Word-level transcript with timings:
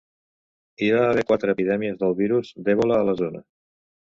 Hi 0.85 0.87
va 0.95 1.03
haver 1.09 1.25
quatre 1.31 1.55
epidèmies 1.57 1.99
del 2.01 2.17
virus 2.23 2.51
d'Ebola 2.65 2.99
a 3.03 3.07
la 3.11 3.17
zona. 3.21 3.47